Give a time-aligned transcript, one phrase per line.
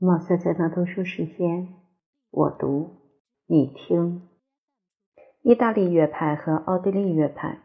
[0.00, 1.74] 毛小姐的读书时间，
[2.30, 2.90] 我读，
[3.48, 4.22] 你听。
[5.42, 7.58] 意大利乐派和奥地利乐派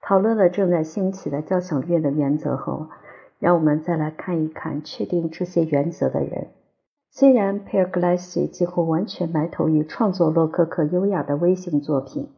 [0.00, 2.88] 讨论了正在兴起的交响乐的原则后，
[3.38, 6.52] 让我们再来看一看确定这些原则的人。
[7.10, 12.30] 虽然佩尔格莱西几乎完全埋头于创作洛可可优雅的微型作品，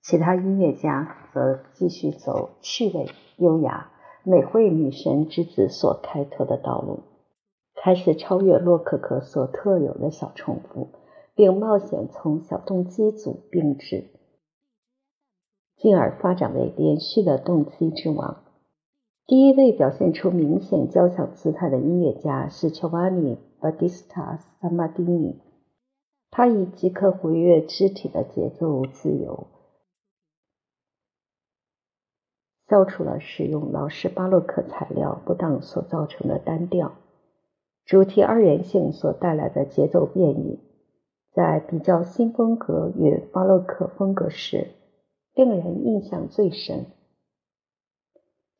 [0.00, 3.90] 其他音乐家则继续走趣味、优雅、
[4.24, 7.00] 美惠女神之子所开拓的道路。
[7.84, 10.90] 开始超越洛可可所特有的小重复，
[11.34, 14.04] 并冒险从小动机组并置，
[15.78, 18.44] 进而发展为连续的动机之王。
[19.26, 25.40] 第一位表现出明显交响姿态的音乐家是乔瓦尼·巴蒂斯塔·萨马丁尼，
[26.30, 29.48] 他以即刻活跃肢体的节奏自由，
[32.68, 36.92] 消除了使用老式巴洛克材料不当所造成的单调。
[37.84, 40.60] 主题二元性所带来的节奏变异，
[41.32, 44.68] 在比较新风格与巴洛克风格时，
[45.34, 46.86] 令人印象最深。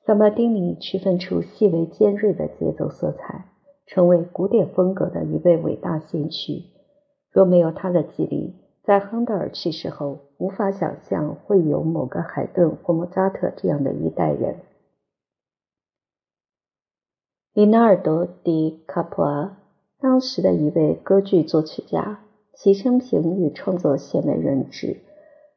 [0.04, 3.46] 萨马丁尼区分出细微尖锐的节奏色彩，
[3.86, 6.64] 成为古典风格的一位伟大先驱。
[7.30, 14.56] 若没有他的激励，在亨德尔去世后，无法想象会有某个海顿或莫扎特这样的一代人。
[17.54, 19.58] 里纳尔多·迪卡普尔，
[20.00, 22.20] 当时的一位歌剧作曲家，
[22.54, 25.02] 其生平与创作鲜为人知。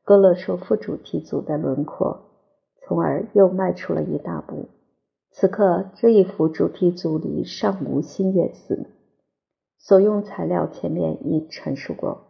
[0.04, 2.26] 勾勒出副主题组的轮廓，
[2.82, 4.66] 从而又迈出了一大步。
[5.32, 8.88] 此刻，这一幅主题组里尚无新乐词，
[9.78, 12.24] 所用材料前面已陈述过，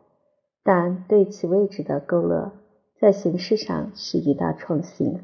[0.64, 2.52] 但对其位置的勾勒，
[3.00, 5.22] 在形式上是一大创新。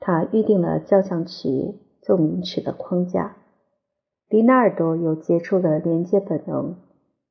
[0.00, 3.36] 他预定了交响曲奏鸣曲的框架。
[4.32, 6.76] 里纳尔多有杰出的连接本能，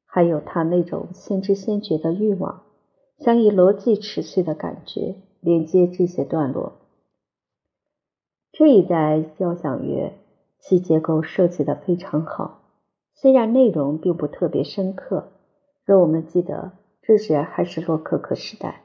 [0.05, 2.61] 还有他那种先知先觉的欲望，
[3.17, 6.73] 想以逻辑持续的感觉连接这些段落。
[8.51, 10.13] 这一代交响乐
[10.59, 12.61] 其结构设计的非常好，
[13.15, 15.29] 虽然内容并不特别深刻。
[15.83, 18.83] 若我们记得这时还是洛可可时代，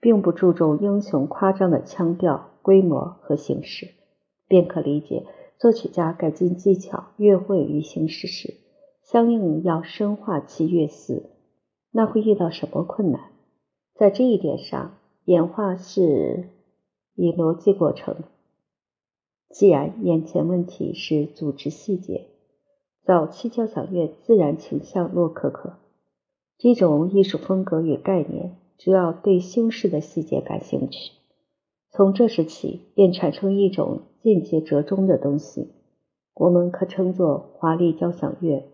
[0.00, 3.88] 并不注重英雄夸张的腔调、规模和形式，
[4.48, 5.26] 便可理解。
[5.58, 8.54] 作曲家改进技巧、乐会与形式时，
[9.02, 11.30] 相应要深化其乐思，
[11.90, 13.32] 那会遇到什么困难？
[13.94, 16.50] 在这一点上，演化是
[17.16, 18.22] 以逻辑过程。
[19.50, 22.28] 既然眼前问题是组织细节，
[23.02, 25.78] 早期交响乐自然倾向洛可可
[26.56, 31.12] 这种艺术风格与概念，主要对修饰的细节感兴趣。
[31.90, 35.72] 从这时起，便产生一种间接折中的东西，
[36.34, 38.64] 我们可称作华丽交响乐。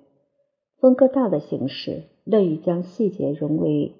[0.78, 3.94] 风格大的形式乐于将细节融为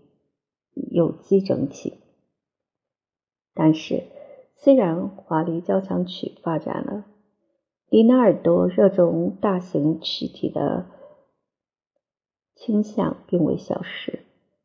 [0.73, 1.95] 有机整体。
[3.55, 4.03] 但是，
[4.57, 7.07] 虽然华丽交响曲发展了，
[7.89, 10.87] 里纳尔多热衷大型曲体的
[12.57, 14.21] 倾向并未消失。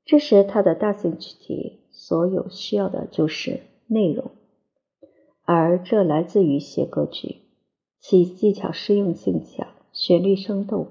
[0.05, 4.31] 这时，他的大型曲体所有需要的就是内容。
[5.51, 7.37] 而这来自于写歌剧，
[7.99, 10.89] 其技巧适用性强，旋律生动，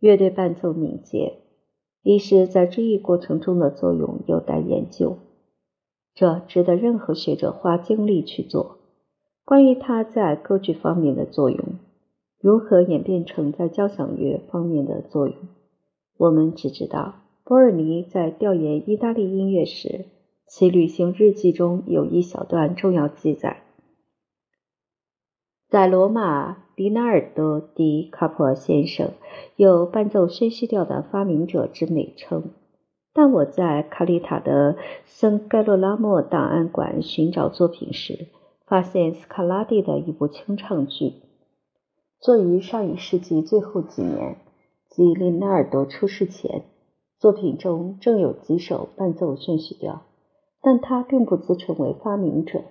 [0.00, 1.38] 乐队伴奏敏捷。
[2.02, 5.16] 历史在这一过程中的作用有待研究，
[6.14, 8.76] 这值得任何学者花精力去做。
[9.46, 11.58] 关于它在歌剧方面的作用，
[12.38, 15.36] 如何演变成在交响乐方面的作用，
[16.18, 17.14] 我们只知道
[17.44, 20.04] 波尔尼在调研意大利音乐时，
[20.46, 23.62] 其旅行日记中有一小段重要记载。
[25.76, 29.10] 在罗马，迪纳尔多·迪卡普尔先生
[29.56, 32.44] 有伴奏宣叙调的发明者之美称。
[33.12, 38.28] 但我在卡里塔的圣盖洛拉莫档案馆寻找作品时，
[38.64, 41.12] 发现斯卡拉蒂的一部清唱剧，
[42.20, 44.38] 作于上一世纪最后几年，
[44.88, 46.62] 即里纳尔多出世前。
[47.18, 50.00] 作品中正有几首伴奏宣叙调，
[50.62, 52.62] 但他并不自称为发明者，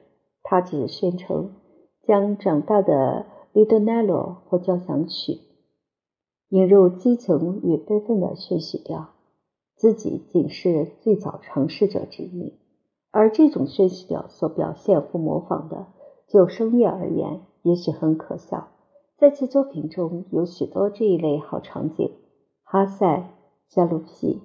[0.42, 1.52] 他只宣称。
[2.06, 3.26] 将长大的
[3.66, 4.08] 《Lidonello》
[4.48, 5.40] 或交响曲
[6.50, 9.10] 引入激情与悲愤的宣叙调，
[9.76, 12.54] 自己仅是最早尝试者之一。
[13.10, 15.88] 而这种宣叙调所表现或模仿的，
[16.28, 18.68] 就声乐而言，也许很可笑。
[19.18, 22.12] 在其作品中有许多这一类好场景，
[22.64, 23.32] 哈塞、
[23.70, 24.42] 加鲁皮、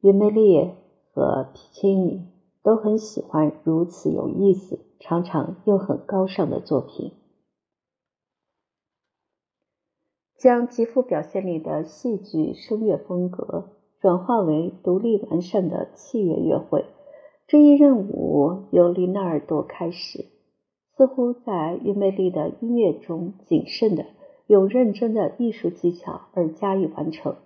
[0.00, 0.70] 约梅利
[1.12, 2.26] 和皮切尼
[2.62, 4.80] 都很喜欢如此有意思。
[5.00, 7.12] 常常又很高尚的作品。
[10.38, 13.70] 将极富表现力的戏剧声乐风格
[14.00, 16.84] 转化为独立完善的器乐乐会。
[17.48, 20.26] 这一任务由里纳尔多开始，
[20.96, 24.06] 似乎在约梅利的音乐中谨慎的、
[24.46, 27.36] 用认真的艺术技巧而加以完成。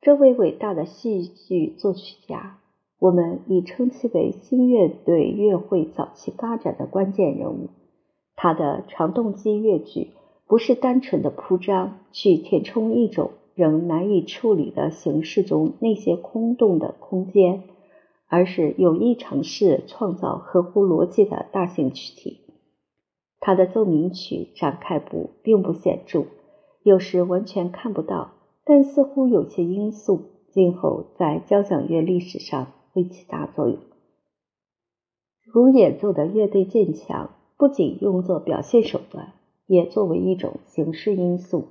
[0.00, 2.59] 这位伟大的戏剧作曲家，
[3.00, 7.70] 我们已称其为新乐队乐会早期发展的关键人物。
[8.36, 10.10] 他的长动机乐句
[10.46, 17.64] 不是单纯的铺张，去填充一种仍难以处理的形式中那些空洞的空间。
[18.32, 22.38] 而是有意尝试创造合乎逻辑的大型曲体。
[23.40, 26.26] 他的奏鸣曲展开部并不显著，
[26.84, 28.30] 有时完全看不到，
[28.64, 33.78] 但似乎有些因素今后在交响乐历史上会起大作用。
[35.52, 39.32] 如演奏的乐队渐强，不仅用作表现手段，
[39.66, 41.68] 也作为一种形式因素。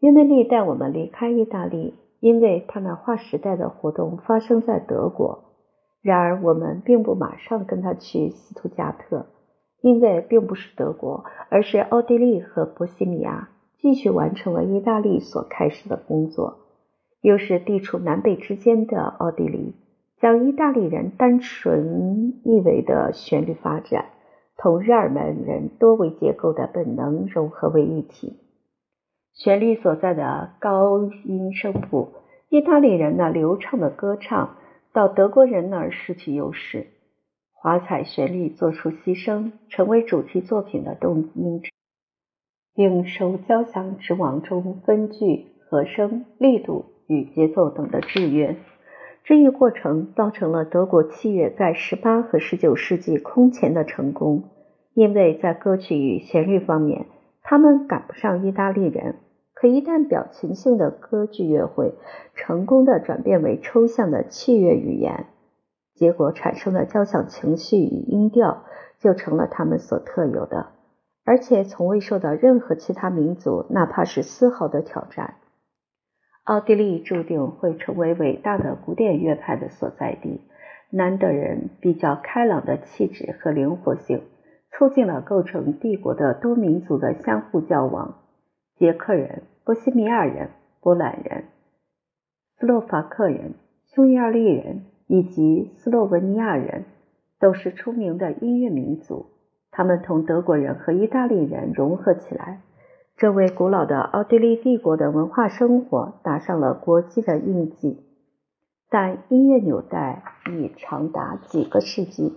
[0.00, 1.94] 约梅利带我们离开意大利。
[2.22, 5.42] 因为他那划时代的活动发生在德国，
[6.02, 9.26] 然而我们并不马上跟他去斯图加特，
[9.80, 16.58] 因为并不是德国，而是奥地利和波西米亚继续完成了意大利所开始的工作，
[17.22, 19.74] 又是地处南北之间的奥地利，
[20.22, 24.10] 将意大利人单纯意味的旋律发展
[24.56, 28.38] 同日耳曼人多维结构的本能融合为一体。
[29.34, 32.12] 旋律所在的高音声部，
[32.48, 34.58] 意大利人那流畅的歌唱，
[34.92, 36.86] 到德国人那儿失去优势。
[37.50, 41.62] 华彩旋律做出牺牲，成为主题作品的动因，
[42.76, 48.56] 并受交响之王中分句、和声、力度与节奏等的制约。
[49.24, 54.44] 这一过程造成了德国器乐在十八和十九世纪空前的成功，
[54.94, 57.06] 因为在歌曲与旋律方面。
[57.44, 59.16] 他们赶不上意大利人，
[59.52, 61.94] 可一旦表情性的歌剧乐会
[62.36, 65.26] 成功的转变为抽象的器乐语言，
[65.94, 68.62] 结果产生的交响情绪与音调
[69.00, 70.68] 就成了他们所特有的，
[71.24, 75.34] 而且从未受到任何其他民族哪怕是丝毫的挑战。
[76.44, 80.40] 奥地利注定会成为伟大的古典乐派的所在地。
[80.90, 84.22] 南德人比较开朗的气质和灵活性。
[84.72, 88.18] 促进了构成帝国的多民族的相互交往。
[88.76, 90.48] 捷克人、波西米亚人、
[90.80, 91.44] 波兰人、
[92.56, 93.54] 斯洛伐克人、
[93.86, 96.84] 匈牙利人以及斯洛文尼亚人
[97.38, 99.26] 都是出名的音乐民族。
[99.70, 102.62] 他们同德国人和意大利人融合起来，
[103.22, 108.00] 这为古老的奥地利帝国的文化生活打上了国际的印记。
[108.90, 112.32] 但音乐纽带已长达几个世纪。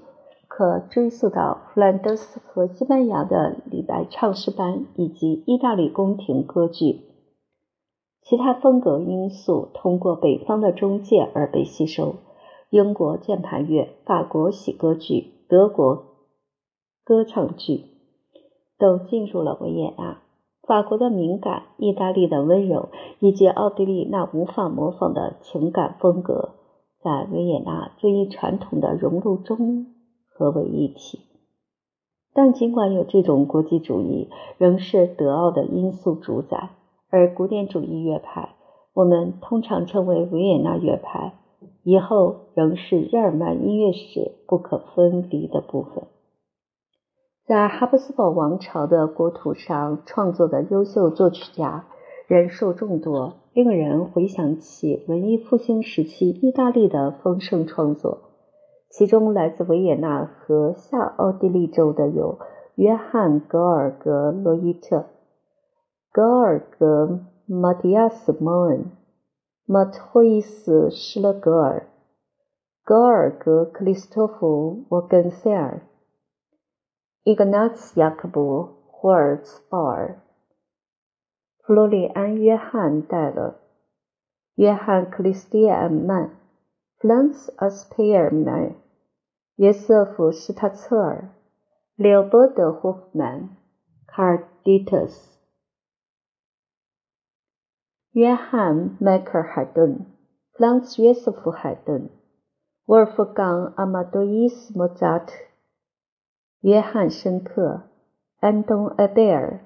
[0.47, 7.01] 可追溯到弗兰德斯和西班牙的李白唱诗班，以及意大利宫廷歌剧。
[8.21, 12.17] 其他风格因素通过北方的中介而被吸收。
[12.69, 16.05] 英国键盘乐、法国喜歌剧、德国
[17.03, 17.85] 歌唱剧
[18.77, 20.21] 都进入了维也纳。
[20.67, 22.89] 法国的敏感、意大利的温柔，
[23.19, 26.55] 以及奥地利那无法模仿的情感风格，
[27.01, 29.87] 在维也纳这一传统的融入中。
[30.37, 31.19] 合为一体，
[32.33, 34.27] 但尽管有这种国际主义，
[34.57, 36.71] 仍是德奥的因素主宰。
[37.09, 38.49] 而古典主义乐派，
[38.93, 41.35] 我们通常称为维也纳乐派，
[41.83, 46.03] 以后仍是日耳曼音乐史不可分离的部分。
[47.47, 51.85] 在哈布斯堡王朝的国土上创作的优秀作曲家
[52.25, 58.31] 人数众多，令人回想起文艺复兴时期意大利的丰盛创作。
[58.89, 62.39] 其中来自维也纳和下奥地利州的有
[62.73, 65.05] 约翰·格尔格罗伊特、
[66.11, 68.85] 格尔格马蒂亚斯·莫恩、
[69.67, 71.85] 马托伊斯·施勒格尔、
[72.83, 75.83] 格尔格克里斯托弗·沃根塞尔、
[77.25, 78.39] 伊格纳茨·雅克布·
[78.87, 80.21] 霍尔茨鲍尔、
[81.63, 83.55] 弗洛里安·约翰·戴勒、
[84.53, 86.29] 约翰·克里斯蒂安·曼、
[86.97, 88.75] 弗兰茨·阿斯佩尔曼。
[89.55, 91.29] 约瑟夫·施塔策尔、
[91.95, 93.55] 利奥波德·霍夫曼、
[94.05, 95.39] 卡尔迪特斯、
[98.11, 100.05] 约翰·迈克尔·海顿、
[100.51, 102.09] 弗朗茨·约瑟夫·海顿、
[102.85, 105.33] 沃尔夫冈·阿马多伊斯·莫扎特、
[106.65, 107.83] 约翰·申克、
[108.39, 109.63] 安东·埃贝尔、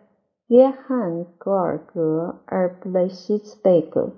[0.47, 4.17] 约翰·戈尔格尔布雷希茨贝格、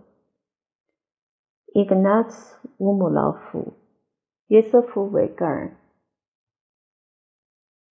[1.76, 3.74] 伊格纳茨·乌姆劳夫。
[4.48, 5.78] 约瑟夫·维格尔、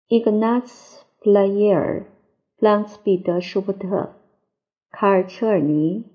[0.06, 2.06] 伊格纳茨·普拉耶尔、
[2.56, 4.14] 弗朗茨·彼得·舒伯特、
[4.90, 6.06] 卡尔车尔尼、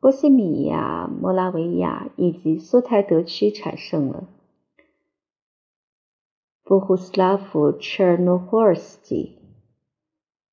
[0.00, 4.26] 波西米亚、摩拉维亚以及苏台德区产生了。
[6.68, 9.38] 布胡斯拉夫·切尔诺霍尔斯基、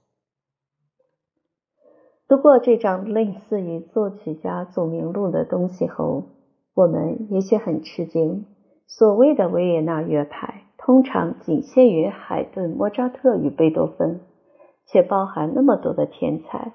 [2.26, 6.24] 读过这张类似于作曲家总名录的东西后
[6.74, 8.46] 我们也许很吃惊
[8.86, 14.22] 所谓的维也纳乐派通常仅限于海顿莫扎特与贝多芬。
[14.88, 16.72] 且包含那么多的天才，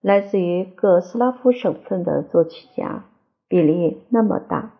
[0.00, 3.04] 来自于各斯拉夫省份的作曲家，
[3.48, 4.70] 比例那么大。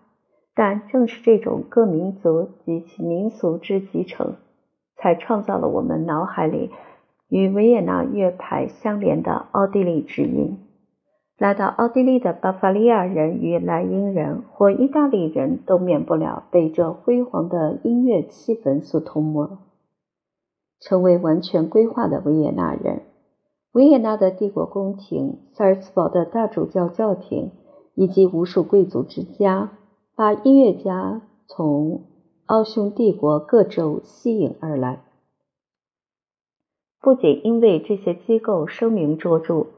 [0.54, 4.36] 但正是这种各民族及其民俗之集成，
[4.96, 6.70] 才创造了我们脑海里
[7.28, 10.58] 与维也纳乐派相连的奥地利之音。
[11.36, 19.58] 来到奥地利的巴伐利亚人与莱茵人或意大利人都免不了被这辉煌的音乐气氛所吞没。
[20.86, 23.04] 成为完全规划的维也纳人，
[23.72, 27.52] 维也纳的帝国宫廷、萨尔茨堡的大主教教廷
[27.94, 29.72] 以及无数贵族之家，
[30.14, 32.02] 把音乐家从
[32.44, 35.02] 奥匈帝国各州吸引而来。
[37.00, 39.68] 不仅因为这些机构声名卓著，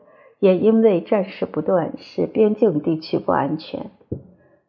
[0.40, 3.92] 也因为战事不断，使边境地区不安全。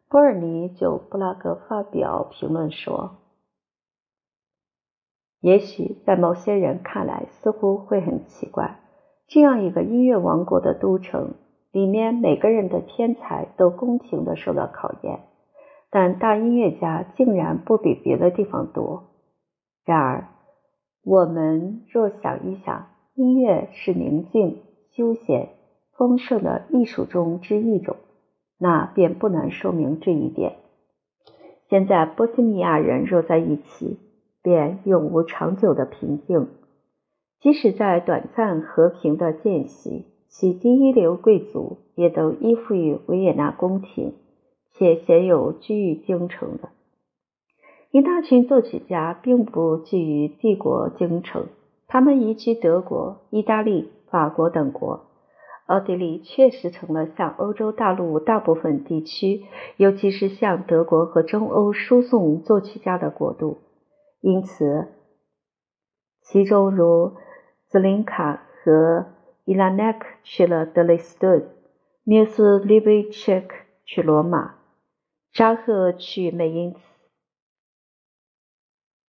[0.08, 3.16] 波尔尼就布拉格发表评论说。
[5.40, 8.80] 也许在某些人看来，似乎会很奇怪：
[9.28, 11.34] 这样一个音乐王国的都城，
[11.70, 15.20] 里面每个人的天才都公平的受到考验，
[15.90, 19.04] 但大音乐家竟然不比别的地方多。
[19.84, 20.28] 然而，
[21.04, 25.50] 我们若想一想，音乐是宁静、休闲、
[25.96, 27.94] 丰盛的艺术中之一种，
[28.58, 30.56] 那便不难说明这一点。
[31.70, 34.00] 现在，波西米亚人若在一起。
[34.42, 36.48] 便永无长久的平静。
[37.40, 44.14] 即使在短暂和平的间隙，其第一流贵族也都依附于维也纳宫廷，
[44.74, 46.70] 且鲜有居于京城的。
[47.90, 51.46] 一大群作曲家并不居于帝国京城，
[51.86, 55.06] 他们移居德国、意大利、法国等国。
[55.66, 59.44] 奥地利确实成了向欧洲大陆大部分地区，
[59.76, 63.58] 尤其是向德国和中欧输送作曲家的国度。
[64.20, 64.88] 因此，
[66.22, 67.16] 其中如
[67.68, 71.48] 兹林卡和伊拉奈克去了德累斯顿，
[72.02, 74.56] 缪斯利维切克去罗马，
[75.32, 76.80] 扎赫去美因茨，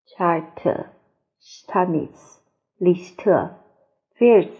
[0.04, 0.88] 查特、
[1.40, 2.42] 施塔米茨、
[2.76, 3.54] 李希特、
[4.14, 4.50] 菲尔茨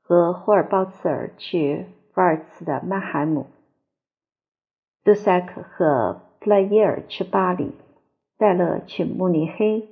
[0.00, 3.48] 和霍尔鲍茨尔去瓦尔茨的曼海姆，
[5.04, 7.74] 杜塞克和普莱耶尔去巴黎。
[8.38, 9.86] 戴勒去慕尼黑，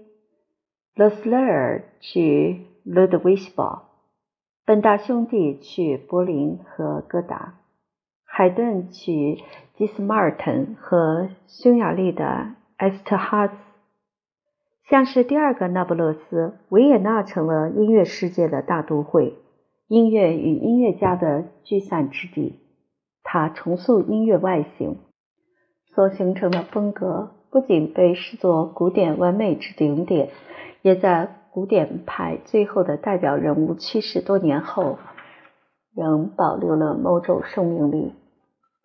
[0.99, 3.85] 勒斯勒尔去卢德维希堡，
[4.67, 7.55] 本大兄弟去柏林和哥达，
[8.25, 9.39] 海顿去
[9.77, 13.55] 基斯马尔滕和匈牙利的埃斯特哈兹。
[14.91, 19.35] 像是第二个那不勒斯，维也纳成了音乐世界的大都会，
[19.87, 22.59] 音乐与音乐家的聚散之地。
[23.23, 24.97] 它重塑音乐外形
[25.95, 27.37] 所形成的风格。
[27.51, 30.29] 不仅被视作古典完美之顶点，
[30.83, 34.99] 也在古典派最后的代表人物去世多年后，
[35.95, 38.13] 仍保留了某种生命力。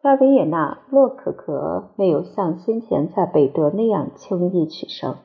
[0.01, 5.15] 在维也纳，洛可可没有像先前在北德那样轻易取胜，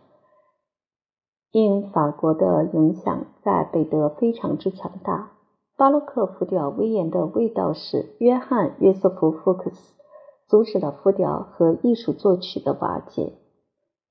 [1.50, 5.32] 因法国的影响在北德非常之强大。
[5.76, 9.94] 巴洛克复调威严的味道是约翰·约瑟夫·福克斯。
[10.48, 13.34] 阻止了复调和艺术作曲的瓦解。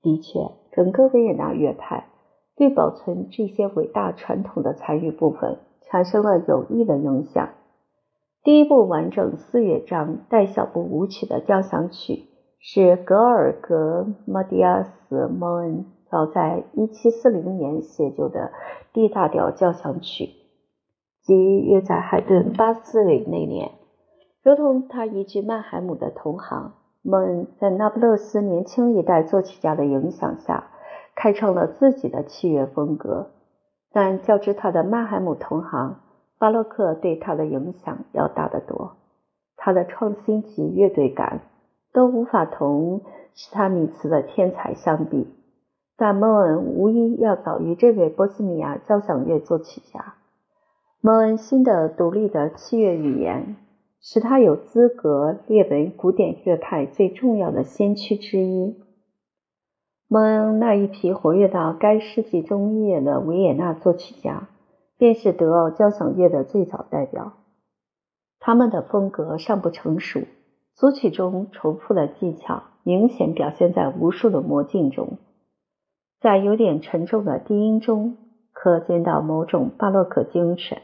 [0.02, 2.06] 的确，整个维也纳乐派
[2.58, 7.48] 对保存这些伟大传统的残余部分产生了有益的影响。
[8.42, 12.24] 第一部完整四乐章带小步舞曲的交响曲
[12.60, 18.50] 是格尔格·马蒂亚斯·莫恩早在1740年写就的
[18.92, 20.30] D 大调交响曲，
[21.22, 23.72] 即约在海顿八四岁那年。
[24.42, 26.72] 如同他移居曼海姆的同行，
[27.02, 30.70] 莫恩在那不勒斯年轻一代作曲家的影响下，
[31.20, 33.30] 开创了自己的器乐风格。
[33.90, 35.96] 但较之他的曼海姆同行，
[36.38, 38.92] 巴洛克对他的影响要大得多。
[39.56, 41.40] 他的创新及乐队感
[41.92, 43.00] 都无法同
[43.34, 45.26] 施塔米茨的天才相比，
[45.96, 50.14] 但蒙恩无疑要早于这位波斯尼亚交响乐作曲家。
[51.00, 53.56] 蒙恩新的独立的器乐语言。
[54.00, 58.76] 使他有资格列为古典乐派最重要的先驱之一。
[60.10, 64.48] 蒙恩那一批活跃到该世纪中叶的维也纳作曲家，
[64.96, 67.34] 便是德奥交响乐的最早代表。
[68.40, 70.22] 他们的风格尚不成熟，
[70.74, 75.18] 组曲中重复的技巧明显表现在无数的魔镜中。
[76.22, 78.16] 在有点沉重的低音中，
[78.54, 80.78] 可见到某种巴洛克精神。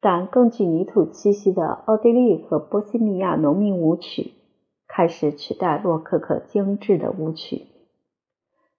[0.00, 4.32] 但更具泥土气息的奥地利和波西米亚农民舞曲
[4.88, 7.66] 开始取代洛可可精致的舞曲。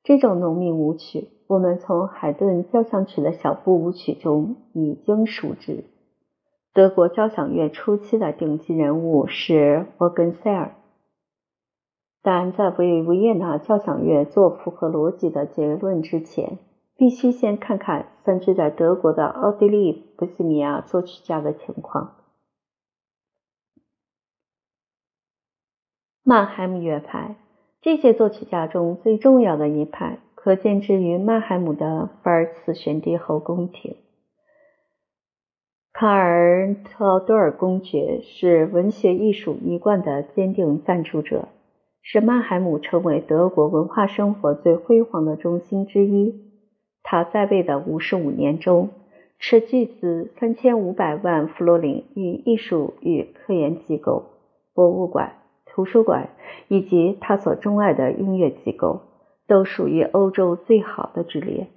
[0.03, 5.85] 这种农民舞曲，我们从海顿交响曲的小步舞曲中已经熟知。
[6.73, 10.75] 德国交响乐初期的顶级人物是沃根塞尔，
[12.21, 16.57] 但在为维也纳交响乐做符合逻辑的结论之前。
[16.97, 22.17] 必须先看看散居在德国的奥地利波西米亚作曲家的情况。
[26.21, 27.37] 曼海姆乐派，
[27.81, 33.95] 这些作曲家中最重要的一派，可见之于曼海姆的法尔茨选帝后宫廷。
[35.91, 41.47] 卡尔特奥多尔公爵是文学艺术一贯的坚定赞助者，
[42.03, 46.35] 使曼海姆成为德国文化生活最辉煌的中心之一。
[47.01, 48.89] 他在位的五十五年中，
[49.39, 54.25] 斥巨资三千五百万弗罗林与艺术与科研机构、
[54.75, 55.33] 博物馆、
[55.73, 56.29] 图书馆
[56.67, 59.01] 以及他所钟爱的音乐机构，
[59.47, 61.67] 都属于欧洲最好的之列。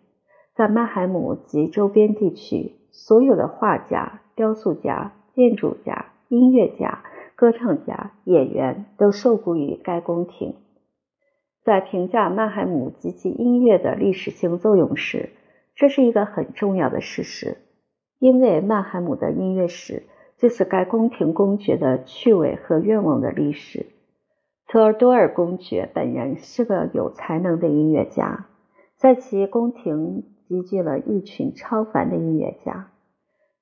[0.54, 7.02] 在曼海姆及周边地区，所有的画家、雕塑家、建筑家、音乐家、
[7.35, 10.54] 歌唱家、演员都受雇于该宫廷。
[11.64, 15.30] 在评价曼海姆及其音乐的历史性作用时，
[15.74, 17.57] 这是一个很重要的事实，
[18.18, 20.04] 因为曼海姆的音乐史
[20.38, 23.86] 这是该宫廷公爵的趣味和愿望的历史。
[24.66, 28.46] 特尔多尔公爵本人是个有才能的音乐家，
[28.96, 32.90] 在其宫廷集聚了一群超凡的音乐家，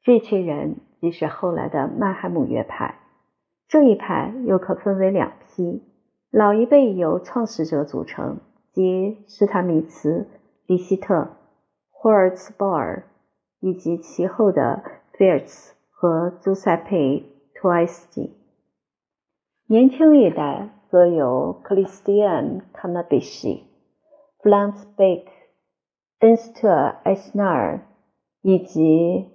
[0.03, 3.01] 这群人即是后来的曼海姆乐派。
[3.69, 5.83] 这一派又可分为两批。
[6.31, 8.39] 老一辈由创始者组成，
[8.73, 10.27] 即施塔米茨、
[10.67, 11.29] 利希特、
[11.91, 13.05] 霍尔茨鲍尔，
[13.61, 14.83] 以及其后的
[15.13, 16.99] 菲尔茨和朱塞佩·
[17.55, 18.35] 托埃斯基。
[19.69, 23.69] 年轻一代则有克里斯蒂安·卡纳比西、
[24.41, 25.31] 弗朗茨·贝克、
[26.19, 26.69] 恩斯特·
[27.05, 27.87] 埃斯纳尔
[28.41, 29.31] 以及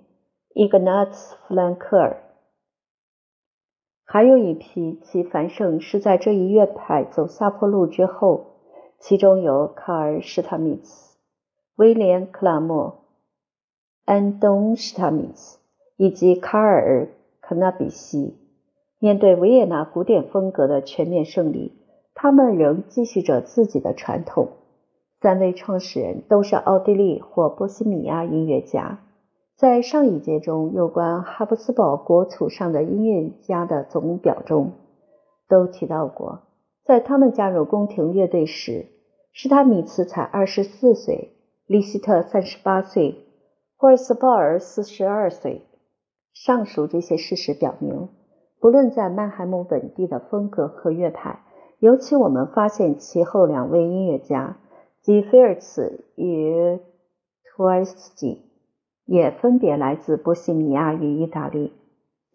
[0.53, 2.21] 伊格纳茨·弗兰克尔。
[4.03, 8.57] 还有一批，其繁盛是在这一乐派走下坡路之后，
[8.99, 11.17] 其中有卡尔·施塔米茨、
[11.77, 13.05] 威廉·克拉默、
[14.03, 15.56] 安东·施塔米茨
[15.97, 17.05] 以及卡尔·
[17.41, 18.37] 肯纳比西。
[18.99, 21.73] 面对维也纳古典风格的全面胜利，
[22.15, 24.47] 他们仍继续着自己的传统。
[25.19, 28.99] 三位创始人都是奥地利或波西米亚音乐家。
[29.55, 34.73] 在上一节中有关哈布斯堡国土上的音乐家的总表中，
[35.49, 36.43] 都提到过，
[36.85, 38.85] 在他们加入宫廷乐队时，
[39.31, 41.31] 施塔米茨才二十四岁，
[41.65, 43.15] 利希特三十八岁，
[43.77, 45.63] 霍尔斯鲍尔四十二岁。
[46.45, 48.09] 上述这些事实表明，
[48.59, 51.41] 不论在曼海姆本地的风格和乐派，
[51.79, 54.57] 尤其我们发现其后两位音乐家，
[55.01, 56.79] 即菲尔茨与
[57.55, 58.45] 托埃斯基。
[59.09, 61.71] 也分别来自波西米亚与意大利。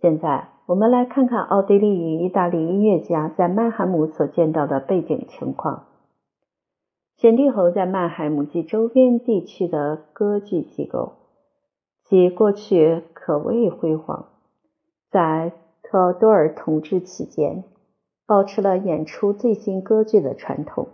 [0.00, 5.84] 现在，我们来看看奥地利与意大利音乐家在曼海姆所见到的背景情况。
[7.18, 11.12] 选帝侯在曼海姆及周边地区的歌剧机构，
[12.12, 14.26] 其过去可谓辉煌。
[15.10, 15.50] 在
[15.82, 17.64] 特奥多尔统治期间，
[18.26, 20.88] 保持了演出最新歌剧的传统。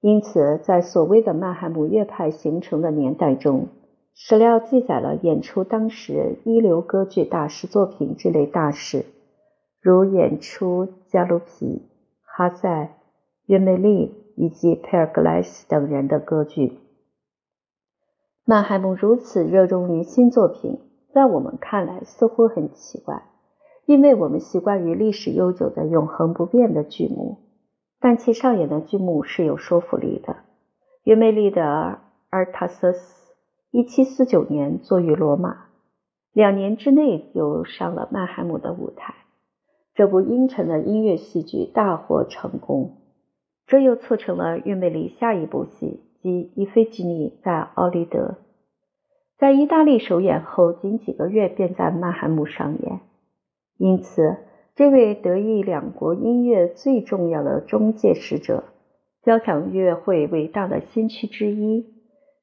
[0.00, 3.66] 因此，在所谓的曼海姆乐派形成的年代中，
[4.14, 9.06] 史料记载了演出当时一流歌剧大师作品这类大事，
[9.82, 11.82] 如演出加鲁皮、
[12.22, 12.96] 哈塞、
[13.46, 16.78] 约梅利以及佩尔格莱斯等人的歌剧。
[18.50, 20.78] 曼海姆如此热衷于新作品，
[21.12, 23.24] 在我们看来似乎很奇怪，
[23.84, 27.40] 因为我们习惯于历史悠久的永恒不变的剧目。
[28.00, 30.36] 但其上演的剧目是有说服力的。
[31.02, 33.34] 约梅利的《阿尔塔瑟斯》
[33.84, 35.66] 1749年作于罗马，
[36.32, 39.14] 两年之内就上了曼海姆的舞台。
[39.94, 42.96] 这部阴沉的音乐戏剧大获成功，
[43.66, 48.36] 这又促成了约梅利下一部戏及《伊菲吉尼》在奥利德，
[49.38, 53.00] 在意大利首演后仅几个月便在曼海姆上演，
[53.76, 54.36] 因此。
[54.74, 58.62] 这位德意两国音乐最重要的中介使者，
[59.24, 61.84] 交响乐会伟大的先驱之一，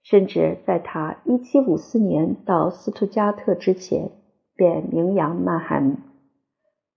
[0.03, 4.11] 甚至在他1754年到斯图加特之前
[4.53, 5.95] 便名扬曼海姆。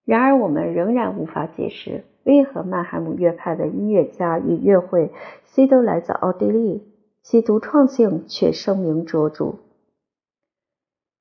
[0.09, 5.13] 然而，我们仍然无法解释为何曼海姆乐派的音乐家与乐会
[5.45, 6.83] 虽都来自奥地利，
[7.21, 9.57] 其独创性却声名卓著。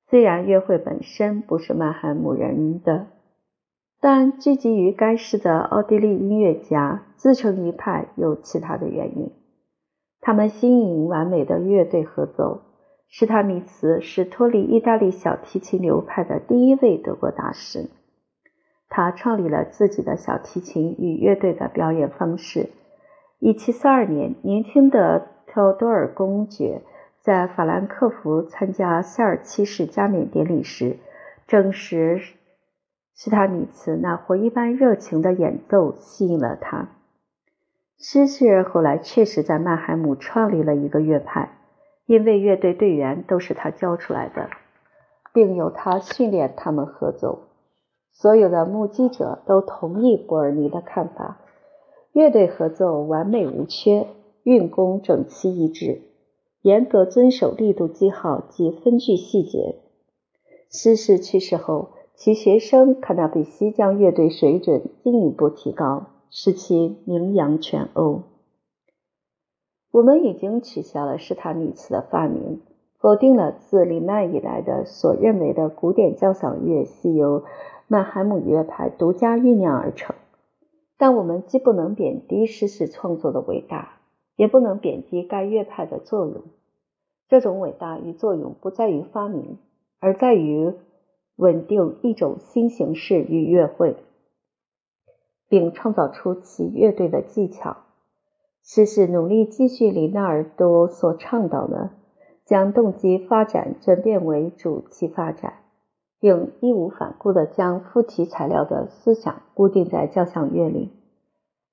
[0.08, 3.08] 虽然乐会本身不是曼海姆人的。
[4.00, 9.32] 但聚集于该市的奥地利音乐家自成一派，有其他的原因。
[10.22, 12.62] 他们新颖完美的乐队合奏。
[13.10, 17.90] 施塔米茨是脱离意大利小提琴流派的第一位德国大师。
[18.88, 22.70] 他创立了自己的小提琴与乐队的表演方式。
[23.40, 26.82] 1742年，年轻的特多尔公爵
[27.20, 30.98] 在法兰克福参加塞尔七世加冕典礼时，
[31.46, 32.20] 证实。
[33.14, 36.88] 施塔米茨那活一般热情的演奏吸引了他。
[37.98, 41.50] 施氏后来确实在曼海姆创立了一个乐派，
[42.06, 44.50] 因为乐队队员都是他教出来的，
[45.32, 47.47] 并由他训练他们合奏。
[48.20, 51.40] 所有的目击者都同意博尔尼的看法：
[52.10, 54.08] 乐队合奏完美无缺，
[54.42, 56.02] 运功整齐一致，
[56.62, 59.76] 严格遵守力度记号及分句细节。
[60.68, 61.90] 施氏去世后。
[62.20, 68.22] 其学生卡纳比西将乐队水准进一步提高，使其名扬全欧。
[69.92, 72.60] 我们已经取消了施塔米茨的发明，
[72.98, 77.44] 否定了自里曼以来的所认为的古典交响乐系由
[77.88, 80.14] 曼海姆乐派独家酝酿而成。
[80.96, 83.98] 但我们既不能贬低施氏创作的伟大，
[84.36, 86.44] 也不能贬低该乐派的作用。
[87.28, 89.58] 这种伟大与作用不在于发明，
[89.98, 90.74] 而在于。
[91.40, 93.94] 稳定一种新形式与乐会，
[95.48, 97.76] 并创造出其乐队的技巧。
[98.64, 101.90] 诗是努力继续里纳尔多所倡导的，
[102.44, 105.60] 将动机发展转变为主题发展，
[106.20, 110.90] 并义无反顾地将附体材料的思想固定在交响乐里。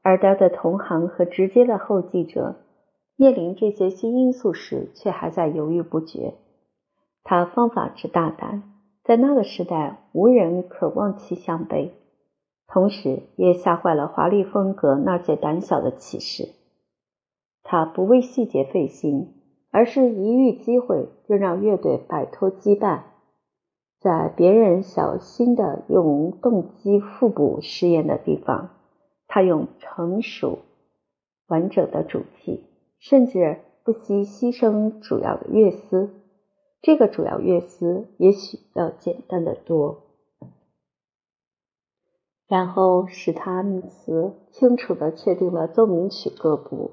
[0.02, 2.56] 而他的同行和直接的后继者
[3.16, 6.36] 面临这些新因素时，却还在犹豫不决。
[7.24, 8.72] 他方法之大胆。
[9.04, 11.94] 在那个时代，无人可望其项背，
[12.66, 16.56] 同时也吓坏了华丽风格那些胆小的骑士。
[17.62, 19.36] 他不为细节费心，
[19.70, 23.02] 而是一遇机会就让乐队摆脱羁绊。
[24.00, 28.70] 在别人小心的用动机复补试验的地方，
[29.28, 30.60] 他用成熟
[31.48, 32.66] 完整的主题，
[33.00, 36.10] 甚至不惜牺牲主要的乐思。
[36.82, 40.04] 这个主要乐思也许要简单的多。
[42.48, 46.92] 然后史塔米茨清楚的确定了奏鸣曲各部，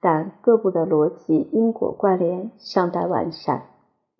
[0.00, 3.70] 但各部的逻辑因果关联尚待完善，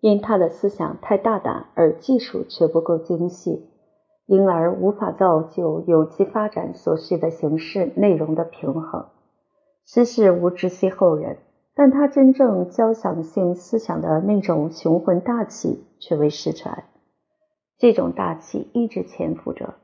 [0.00, 3.68] 因他的思想太大胆，而技术却不够精细，
[4.26, 9.06] 因而无法造就有机发展所需的形式内容的平衡。
[9.84, 11.38] 虽是无知悉后人。
[11.80, 16.82] 但他真正交响性思想的那种雄浑大气却未失传，
[17.78, 19.74] 这种大气一直潜伏着，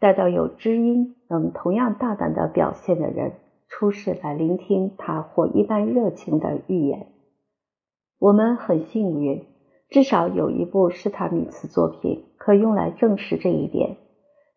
[0.00, 3.32] 待到有知音能同样大胆的表现的人
[3.68, 7.08] 出世来聆听他火一般热情的预言。
[8.18, 9.44] 我们很幸运，
[9.94, 13.96] 至少有一部施塔米茨作品可用来证实这一点，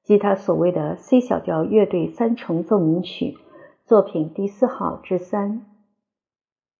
[0.02, 3.38] 即他所谓的 C 小调乐队三重奏鸣曲
[3.86, 5.68] 作品第四号之三。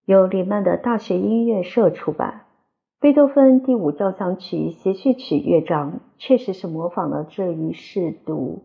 [0.06, 2.46] 由里曼的大学音乐社出版。
[3.00, 8.64] 贝多芬第五交响曲协序曲乐章确实是模仿了这一试读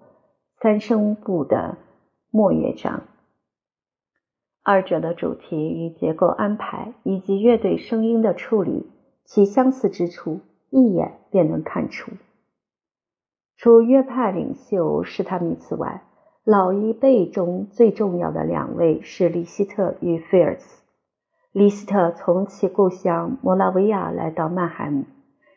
[0.62, 1.76] 三声部的
[2.31, 3.02] 末乐章，
[4.62, 8.87] 二者的主题与结构安排以及乐队声音的处理，
[9.25, 12.13] 其相似之处一眼便能看出。
[13.57, 16.03] 除约派领袖施塔米茨外，
[16.45, 20.83] 老一辈中最重要的两位是李希特与菲尔茨。
[21.53, 25.05] 李希特从其故乡摩拉维亚来到曼海姆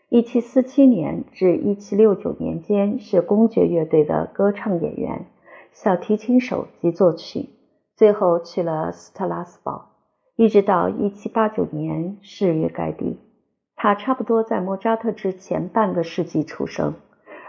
[0.09, 5.25] ，1747年至1769年间是公爵乐队的歌唱演员、
[5.71, 7.49] 小提琴手及作曲。
[7.95, 9.89] 最后去了斯特拉斯堡，
[10.35, 13.17] 一直到一七八九年逝于该地。
[13.75, 16.95] 他差不多在莫扎特之前半个世纪出生，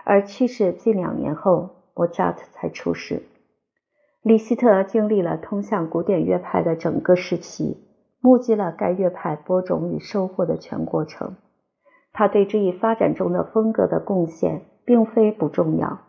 [0.04, 3.22] 而去世近两年后，莫扎特才出世。
[4.22, 7.78] 李希特经历了通向古典乐派的整个时期，
[8.20, 11.36] 目击了该乐派播种与收获的全过程。
[12.12, 16.00] 他对这一发展中的风格的贡献并非不重要，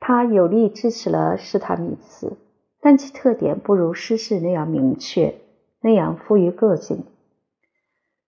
[0.00, 2.36] 他有力支持了施塔米茨。
[2.84, 5.36] 但其特点不如诗士那样明确，
[5.80, 7.04] 那样富于个性。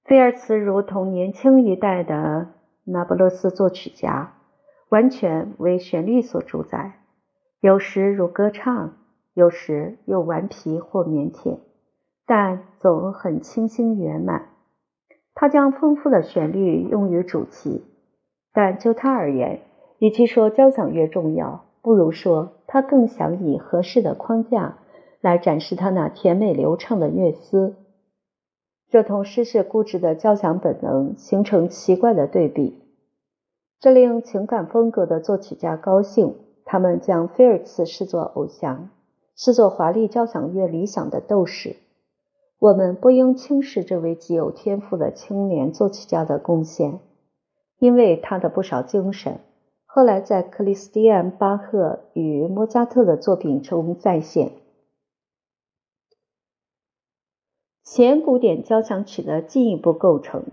[0.04, 2.48] 菲尔茨如同年轻一代的
[2.84, 4.34] 那不勒斯作曲家，
[4.90, 7.00] 完全为旋律所主宰，
[7.60, 8.96] 有时如歌唱，
[9.32, 11.60] 有时又顽皮或腼腆，
[12.26, 14.48] 但总很清新圆满。
[15.34, 17.82] 他将丰富的旋律用于主题，
[18.52, 19.62] 但就他而言，
[20.00, 21.64] 与其说交响乐重要。
[21.80, 24.76] 不如说，他更想以合适的框架
[25.22, 27.76] 来展示他那甜美流畅的乐思，
[28.94, 32.78] 这同失血固执的交响本能形成奇怪的对比。
[33.80, 38.90] 这令情感风格的作曲家高兴，他们将菲尔茨视作偶像，
[39.34, 41.74] 视作华丽交响乐理想的斗士。
[42.60, 47.00] 我们不应轻视这位极有天赋的青年作曲家的贡献，
[47.80, 49.40] 因为他的不少精神。
[49.86, 54.52] 后来在克里斯蒂安·巴赫与莫扎特的作品中再现。
[57.84, 60.44] 前古典交响曲的进一步构成，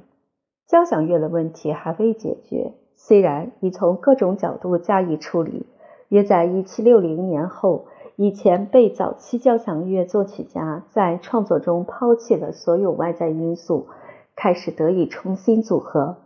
[0.67, 5.65] 交响乐的问题还未解决，虽然已从各种角度加以处理。
[6.09, 7.85] 约在1760年后，
[8.17, 13.87] 以前被早期交响乐作曲家在创作中抛弃的所有外在因素，
[14.35, 16.17] 开始得以重新组合。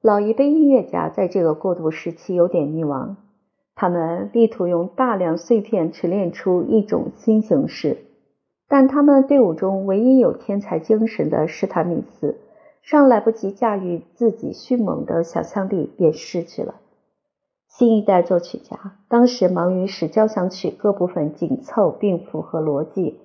[0.00, 3.16] 老一辈音乐家在这个过渡时期有点迷茫，
[3.74, 7.98] 他们力图用大量碎片锤炼出一种新形式，
[8.72, 12.38] 但他们队伍中唯一有天才精神的施塔米斯
[12.80, 16.76] 尚来不及驾驭自己迅猛的想象力，便失去了。
[17.68, 23.18] 新一代作曲家当时忙于使交响曲各部分紧凑并符合逻辑。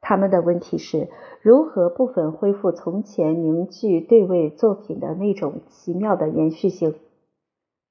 [0.00, 1.08] 他们的问题是
[1.42, 6.94] 如何部分恢复从前凝聚对位作品的那种奇妙的延续性，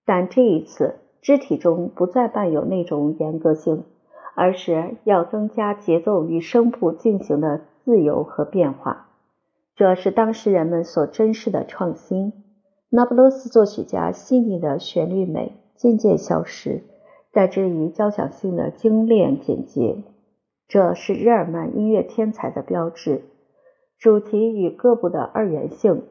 [0.03, 3.83] 但这一次肢体中不再伴有那种严格性，
[4.37, 9.09] 而是要增加节奏与声部进行的自由和变化。
[9.75, 12.33] 这是当时人们所珍视的创新。
[12.87, 16.83] 那不勒斯作曲家细腻的旋律美渐渐消失，
[17.31, 20.03] 代之于交响性的精炼简洁。
[20.67, 23.23] 这是日耳曼音乐天才的标志。
[23.97, 26.03] 主题与各部的二元性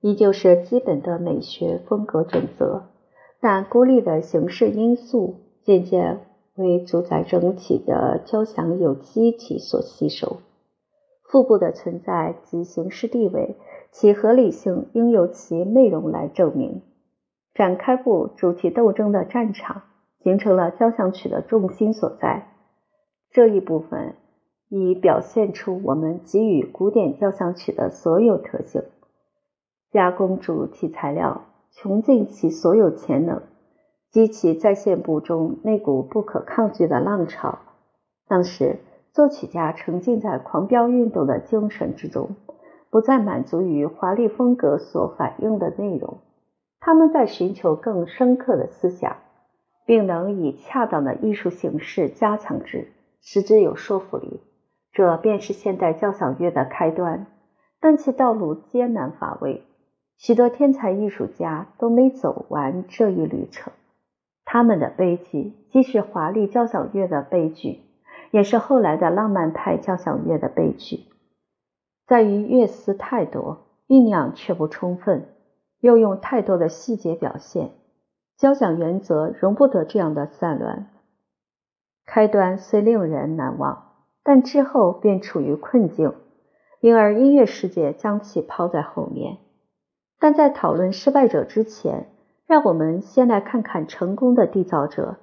[0.00, 2.86] 依旧是基本的美学风格准则，
[3.40, 6.18] 但孤立的形式因素渐渐
[6.60, 10.36] 为主宰整体的交响有机体所吸收。
[11.24, 13.56] 副部的存在及形式地位，
[13.92, 16.82] 其合理性应由其内容来证明。
[17.54, 19.82] 展开部主题斗争的战场，
[20.22, 22.48] 形成了交响曲的重心所在。
[23.30, 24.14] 这一部分
[24.68, 28.82] 已表现出我们给予古典交响曲的所有特性，
[29.92, 31.42] 加工主题材料，
[31.72, 33.42] 穷尽其所有潜能，
[34.10, 37.60] 激起在线部中那股不可抗拒的浪潮。
[38.26, 38.78] 当时，
[39.12, 42.36] 作曲家沉浸在狂飙运动的精神之中，
[42.90, 46.18] 不再满足于华丽风格所反映的内容，
[46.80, 49.16] 他们在寻求更深刻的思想，
[49.86, 52.88] 并能以恰当的艺术形式加强之。
[53.22, 54.40] 使之有说服力，
[54.92, 57.26] 这便是现代交响乐的开端。
[57.78, 59.62] 但其道路艰难乏味，
[60.16, 63.72] 许多天才艺术家都没走完这一旅程。
[64.52, 67.82] 他们的悲剧既是华丽交响乐的悲剧，
[68.32, 71.04] 也是后来的浪漫派交响乐的悲剧，
[72.08, 75.28] 在于乐思太多，酝酿却不充分，
[75.78, 77.70] 又用太多的细节表现。
[78.36, 80.88] 交响原则容不得这样的散乱。
[82.04, 83.92] 开端虽令人难忘，
[84.24, 86.12] 但之后便处于困境，
[86.80, 89.36] 因而音乐世界将其抛在后面。
[90.18, 92.08] 但在讨论失败者之前，
[92.50, 95.18] 让我们先来看看成功的缔造者。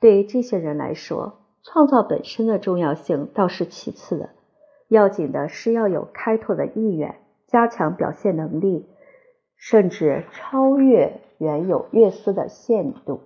[0.00, 4.30] 对这些人来说，创造本身的重要性倒是其次的，
[4.88, 8.88] 要紧的是要有开拓的意愿，加强表现能力，
[9.56, 13.20] 甚至超越原有乐思的限度。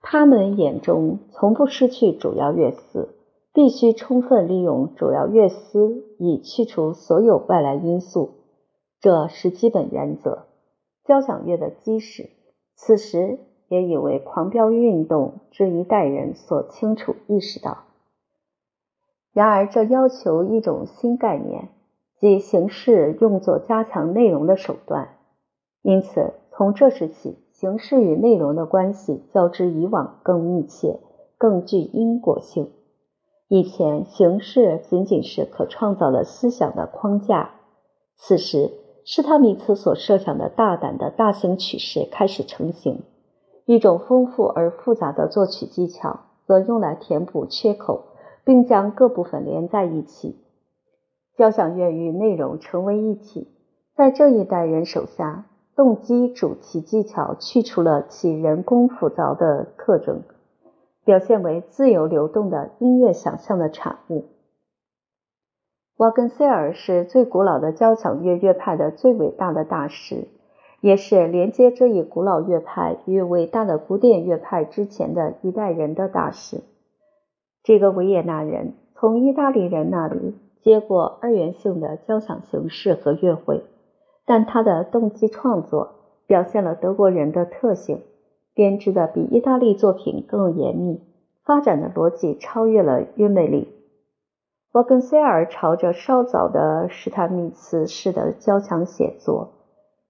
[0.00, 3.14] 他们眼中从不失去主要乐思，
[3.52, 8.36] 必须充分利用主要乐思，以去除所有外来因素，
[9.02, 10.46] 这是基本原则，
[11.04, 12.30] 交响乐的基石。
[12.74, 13.38] 此时
[13.68, 17.84] 也已为狂飙运动这一代人所清楚意识到。
[19.32, 21.68] 然而，这要求一种新概念，
[22.18, 25.16] 即形式用作加强内容的手段。
[25.82, 27.38] 因此，从这时起。
[27.54, 30.98] 形式与内容的关系较之以往更密切，
[31.38, 32.72] 更具因果性。
[33.46, 37.52] 以前，形式仅仅是可创造的思想的框架。
[38.16, 38.72] 此时，
[39.04, 43.02] 施塔米茨所设想的大胆的大型曲式开始成型，
[43.66, 48.04] 一种丰富而复杂的作曲技巧则用来填补缺口，
[48.44, 50.36] 并将各部分连在一起。
[51.36, 53.48] 交响乐与内容成为一体，
[53.94, 55.46] 在这一代人手下。
[55.76, 60.22] 动机主题技巧去除了其人工复杂的特征，
[61.04, 64.26] 表现为自由流动的音乐想象的产物。
[65.96, 70.26] 瓦根塞尔是最古老的交响乐乐派的最伟大的大师，
[70.80, 76.62] 也是连接这一古老乐派与伟大的古典乐派之前的一代人的大师。
[77.62, 83.62] 这个维也纳人从意大利人那里接过二元性的交响形式和乐会。
[84.26, 85.92] 但他的动机创作
[86.26, 88.00] 表现了德国人的特性，
[88.52, 91.00] 编织的比意大利作品更严密，
[91.44, 93.68] 发展的逻辑超越了约美里。
[94.74, 99.52] 瓦根塞尔朝着稍早的施塔米茨式的交响写作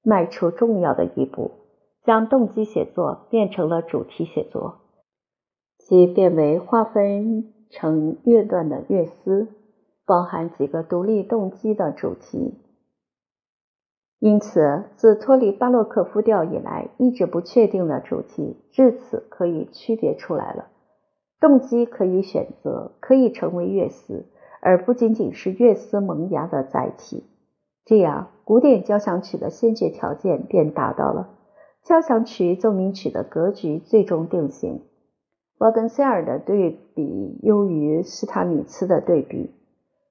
[0.02, 1.50] 迈出重要的一步，
[2.02, 4.76] 将动机写作变成了主题写作，
[5.76, 9.48] 即变为划分成乐段的乐思，
[10.06, 12.58] 包含几个独立动机的主题。
[14.18, 20.68] 因此，自脱离巴洛克复调以来，一直不确定的主题至此可以区别出来了。
[21.38, 24.24] 动机可以选择，可以成为乐思，
[24.64, 27.22] 而不仅仅是乐思萌芽的载体。
[27.84, 31.28] 这样，古典交响曲的先决条件便达到了。
[31.82, 34.80] 交响曲奏鸣曲的格局最终定型。
[35.58, 39.50] 瓦根塞尔的对比优于斯塔米茨的对比。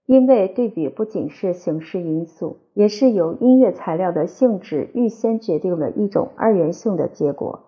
[0.06, 7.62] 因为对比不仅是形式因素，也是由音乐材料的性质预先决定了一种二元性的结果。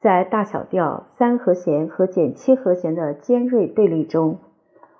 [0.00, 4.38] 在大小调三和弦和减七和弦的尖锐对立中，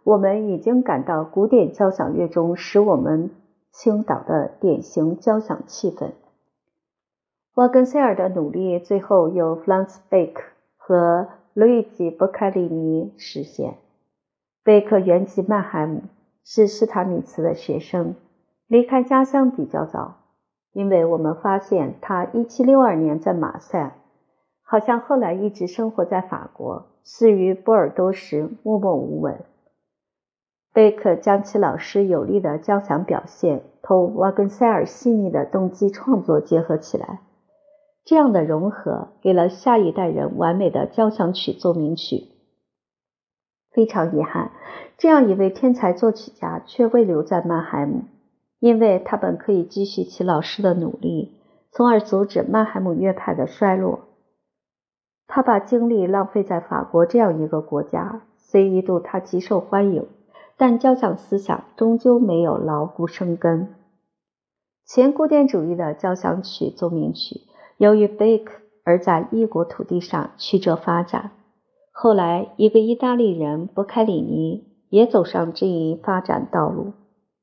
[0.08, 3.30] 我们已经感到古典交响乐中使我们
[3.70, 6.12] 倾倒的典型交响气氛。
[7.52, 10.42] 瓦根塞尔的努力最后由弗朗茨·贝克
[10.78, 13.74] 和路易吉·波卡里尼实现。
[14.64, 16.02] 贝克原籍曼海姆。
[16.50, 18.14] 是施塔米茨的学生，
[18.68, 20.14] 离开家乡比较早，
[20.72, 23.98] 因为我们发现他1762年在马赛，
[24.62, 29.44] 好像后来一直生活在法国，死于波尔多时默默无闻。
[30.72, 37.20] 贝克将其老师有力的交响表现同瓦根塞尔细腻的动机创作结合起来，
[38.04, 42.28] 这样的融合给了下一代人完美的交响曲奏鸣曲。
[43.70, 44.52] 非常遗憾，
[44.96, 48.04] 这样一位天才作曲家却未留在曼海姆，
[48.60, 54.00] 因为他本可以继续其老师的努力，从而阻止曼海姆乐派的衰落。
[55.26, 60.06] 他把精力浪费在法国这样一个国家，虽一度他极受欢迎，
[60.58, 63.74] 但交响思想终究没有牢固生根。
[64.84, 67.42] 前古典主义的交响曲奏鸣曲，
[67.76, 71.30] 由于贝克而在异国土地上曲折发展。
[71.92, 76.92] 后来，一个意大利人博凯里尼也走上这一发展道路，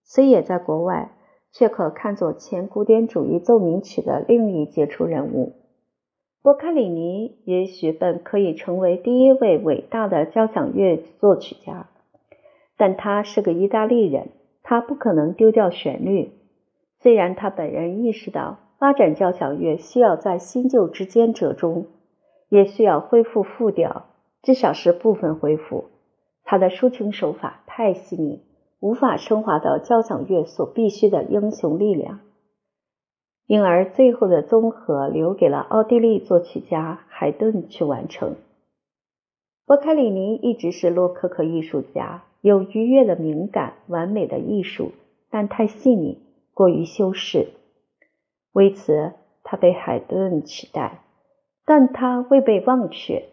[0.04, 1.12] 虽也在国外，
[1.52, 5.54] 却可看作前古典主义奏鸣曲的另一杰出人物。
[6.42, 11.90] 博凯里尼也许本可以成为第一位伟大的交响乐作曲家，
[12.78, 14.30] 但他是个意大利人，
[14.64, 16.32] 他不可能丢掉旋律。
[17.00, 21.88] 虽然他本人意识到发展交响乐需要在新旧之间折中，
[22.50, 24.06] 也需要恢复复调。
[24.42, 25.86] 至少是部分恢复。
[26.44, 28.44] 他的抒情手法太细腻，
[28.80, 32.20] 无法升华到交响乐所必须的英雄力量，
[33.48, 38.36] 因而最后的综合留给了奥地利作曲家海顿去完成。
[39.66, 44.92] 波凯里尼一直是洛可可艺术家，有愉悦的敏感、完美的艺术，
[45.32, 46.22] 但太细腻，
[46.54, 47.48] 过于修饰，
[48.54, 51.00] 为此他被海顿取代，
[51.66, 53.30] 但他未被忘却。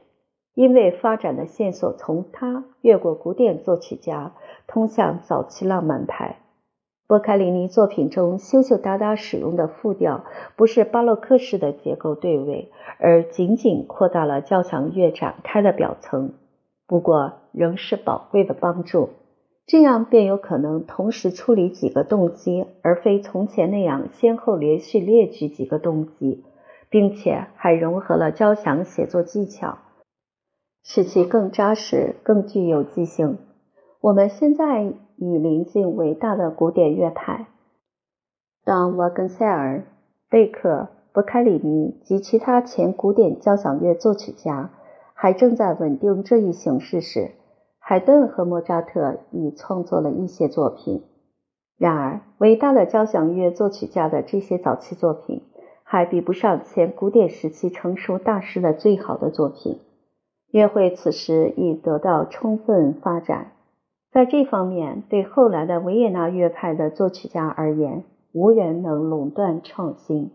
[0.55, 4.33] 因为发展的线索从他越过古典作曲家，
[4.67, 6.39] 通向早期浪漫派。
[7.07, 10.25] 波卡里尼作品中羞羞答答使用的复调，
[10.57, 16.33] 不是巴洛克式的结构对位，而仅仅扩大了交响乐展开的表层。
[16.93, 19.09] 不过，仍是宝贵的帮助。
[19.65, 26.45] 这样便有可能同时处理几个动机，而非从前那样先后连续列举几个动机，
[26.91, 29.79] 并且还融合了交响写作技巧，
[30.85, 33.39] 使其更扎实、更具有记性。
[34.03, 34.83] 我们现在
[35.17, 37.47] 已临近伟大的古典乐派。
[38.67, 39.87] 当瓦根塞尔、
[40.29, 44.69] 贝克、伯开里尼及其他前古典交响乐作曲家
[45.23, 47.31] 还正在稳定这一形势时，
[47.79, 51.05] 海顿和莫扎特已创作了一些作品。
[51.79, 55.43] 然而，伟大的交响乐作曲家的这些早期作品
[55.85, 59.79] 还比不上前古典时期成熟大师的最好的作品。
[60.51, 63.53] 乐会此时已得到充分发展。
[64.11, 68.03] 在这方面，对后来的维也纳乐派的作曲家而言，
[68.33, 70.33] 无人能垄断创新。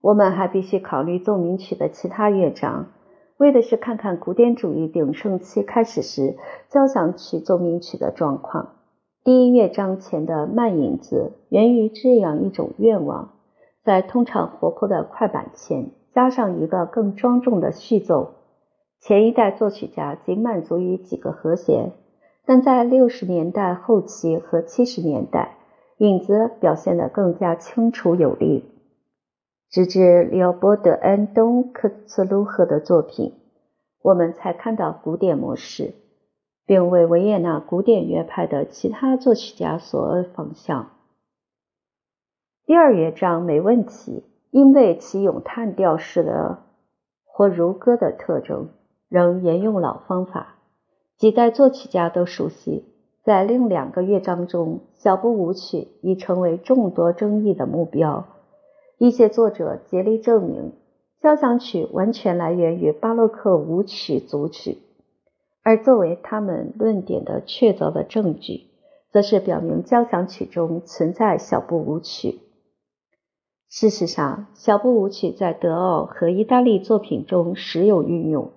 [0.00, 2.86] 我们还必须考虑奏鸣曲的其他乐章，
[3.40, 6.36] 为的是看看古典主义鼎盛期开始时
[6.68, 8.72] 交响曲奏鸣曲的状况。
[9.24, 13.30] 第一乐章前的慢影子源于这样一种愿望：
[13.82, 18.32] 在通常活泼的快板前加上一个更庄重的序奏。
[19.00, 21.92] 前一代作曲家仅满足于几个和弦。
[22.44, 25.56] 但在六十年代后期和七十年代，
[25.96, 28.66] 影子表现得更加清楚有力。
[29.70, 33.34] 直至利奥波德·安东·科茨卢赫的作品，
[34.02, 35.94] 我们才看到古典模式，
[36.66, 40.86] 并为维也纳古典乐派的其他作曲家所仿效。
[42.66, 46.64] 第二乐章没问题，因为其咏叹调式的
[47.24, 48.70] 或如歌的特征，
[49.08, 50.56] 仍沿用老方法。
[51.16, 52.86] 几代作曲家都熟悉，
[53.22, 58.26] 在另两个乐章中，小步舞曲已成为众多争议的目标。
[59.00, 60.72] 一些作者竭力证明，
[61.22, 64.76] 交响曲完全来源于巴洛克舞曲组曲，
[65.62, 68.66] 而作为他们论点的确凿的证据，
[69.10, 72.40] 则是表明交响曲中存在小步舞曲。
[73.70, 78.50] 事实上，小步舞曲在德奥和意大利作品中时有运用，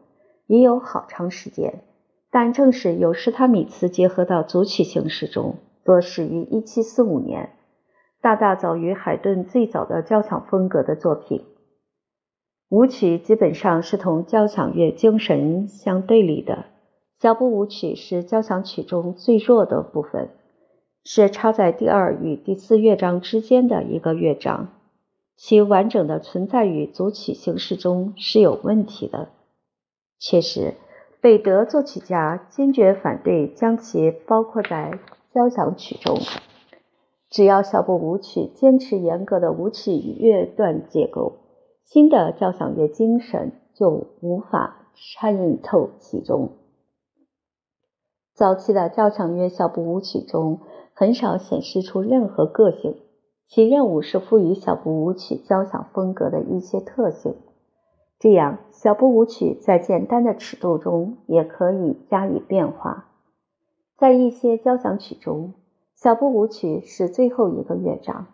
[0.47, 1.85] 已有好长时间。
[2.29, 7.51] 但正是由施塔米茨结合到组曲形式中，则始于1745年，
[8.23, 11.43] 大大早于海顿最早的交响风格的作品。
[12.69, 16.63] 舞曲基本上是同交响乐精神相对立的。
[17.19, 20.29] 小步舞曲是交响曲中最弱的部分，
[21.03, 24.69] 是插在第二与第四乐章之间的一个乐章，
[25.35, 29.27] 其完整的存在于组曲形式中是有问题的。
[30.17, 30.75] 确实。
[31.19, 34.99] 北德作曲家坚决反对将其包括在
[35.33, 36.19] 交响曲中。
[37.33, 41.39] 只要小步舞曲坚持严格的舞曲乐段结构，
[41.83, 46.51] 新的交响乐精神就无法渗透其中。
[48.35, 50.59] 早期的交响乐小步舞曲中
[50.93, 52.97] 很少显示出任何个性，
[53.47, 57.35] 其任务是赋予小步舞曲交响风格的一些特性。
[58.19, 63.09] 这样，小步舞曲在简单的尺度中也可以加以变化。
[63.97, 65.55] 在一些交响曲中，
[66.03, 68.25] 小步舞曲是最后一个乐章，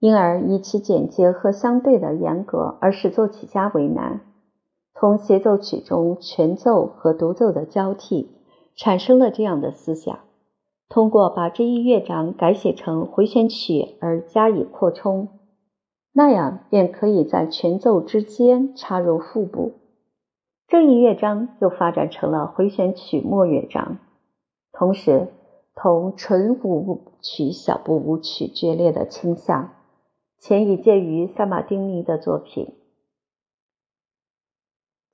[0.00, 4.20] 因而以其简洁和相对的严格而使作曲家为难。
[4.92, 8.28] 从协奏曲中全奏和独奏的交替，
[8.76, 10.18] 产生了这样的思想：
[10.90, 15.28] 通过把这一乐章改写成回旋曲而加以扩充。
[16.12, 19.72] 那样便可以在全奏之间插入副部，
[20.68, 23.96] 这一乐章又发展成了回旋曲末乐章。
[24.70, 25.28] 同时，
[25.74, 29.74] 同纯舞曲小步舞曲决裂的倾向，
[30.38, 32.74] 前已见于萨马丁尼的作品。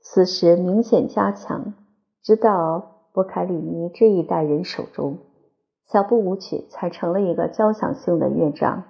[0.00, 1.74] 此时明显加强，
[2.22, 5.18] 直到波凯里尼这一代人手中，
[5.86, 8.84] 小步舞曲才成了一个交响性的乐章，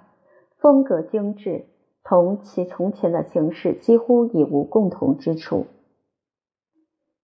[0.57, 1.65] 风格精致。
[2.03, 5.67] 同其从前的形式几乎已无共同之处。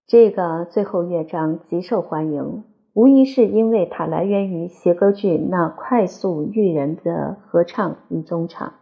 [0.06, 2.64] 这个最后乐章极受欢迎，
[2.98, 8.74] 无疑是因为它来源于协歌剧那快速育人的合唱与中场。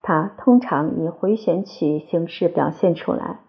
[0.00, 3.42] 它通常以回旋曲形式表现出来，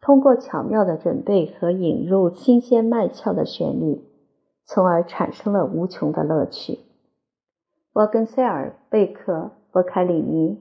[0.00, 4.04] 通过巧妙的准备和引入新鲜卖俏的旋律，
[4.64, 6.78] 从而产生了无穷的乐趣。
[7.94, 9.50] 沃根塞尔、贝克。
[9.72, 10.58] 波凯里尼、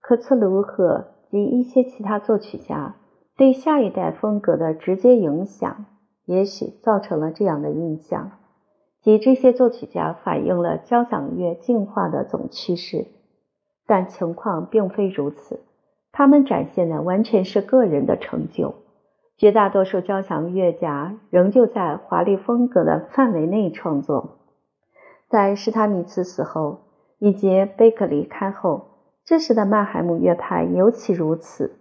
[0.00, 2.96] 科茨卢赫及一些其他作曲家
[3.36, 5.84] 对下一代风格的直接影响，
[6.28, 8.32] 也许造成了这样的印象，
[9.00, 13.06] 即这些作曲家反映了交响乐进化的总趋势。
[13.86, 15.60] 但情况并非如此，
[16.12, 18.74] 他们展现的完全是个人的成就。
[19.38, 24.40] 绝大多数交响乐家仍旧在华丽风格的范围内创作。
[25.30, 26.80] 在施塔米茨死后，
[27.18, 28.88] 以及贝克离开后，
[29.24, 31.72] 这时的曼海姆乐派尤其如此。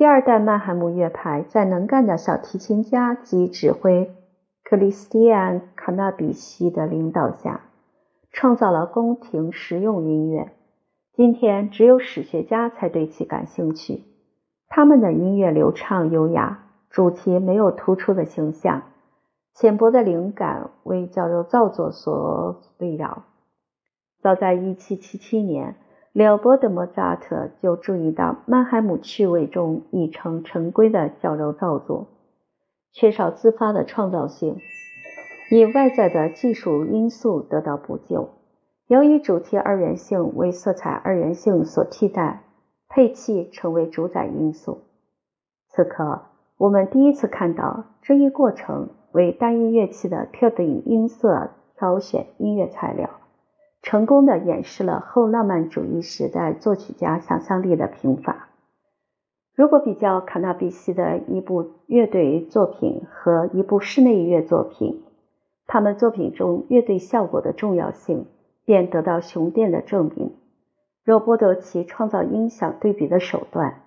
[0.00, 4.10] 第二代曼海姆乐派在能干的小提琴家及指挥
[4.64, 7.60] 克里斯蒂安·卡纳比西的领导下，
[8.32, 10.52] 创造了宫廷实用音乐。
[11.12, 14.04] 今天只有史学家才对其感兴趣。
[14.70, 18.84] 他们的音乐流畅优雅，主题没有突出的形象，
[19.52, 23.24] 浅薄的灵感为矫揉造作所围绕。
[24.22, 25.76] 早在1777年。
[26.12, 32.08] 了波德·莫扎特就注意到曼海姆趣味中已成陈规的矫揉造作，
[32.92, 34.58] 缺少自发的创造性，
[35.52, 38.30] 以外在的技术因素得到补救。
[38.88, 42.42] 由于主题二元性为色彩二元性所替代，
[42.88, 44.80] 配器成为主宰因素。
[45.68, 46.22] 此刻，
[46.56, 53.19] 我们第一次看到这一过程为单一乐器的特定音色挑选音乐材料。
[53.82, 58.48] 成功的演示了后浪漫主义时代作曲家想象力的贫乏。
[59.54, 65.02] 如果比较卡纳比西的一部乐队作品和一部室内乐作品，
[65.66, 68.26] 他们作品中乐队效果的重要性
[68.64, 70.34] 便得到雄辩的证明。
[71.04, 73.82] 若剥夺其创造音响对比的手段，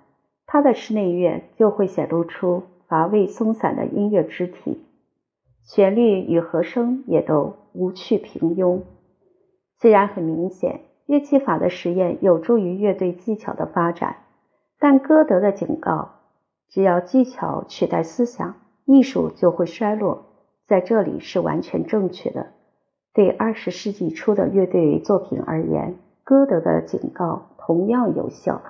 [0.45, 4.83] 他的室内乐就会显露出乏味松散的音乐肢体，
[5.63, 8.81] 旋律与和声也都无趣平庸。
[9.83, 14.15] 虽然很明显，乐器法的实验有助于乐队技巧的发展，
[14.79, 16.11] 但歌德的警告
[16.71, 18.55] “只要技巧取代思想，
[18.85, 20.23] 艺术就会衰落”
[20.67, 22.47] 在这里是完全正确的。
[23.13, 28.61] 对二十世纪初的乐队作品而言，歌德的警告同样有效。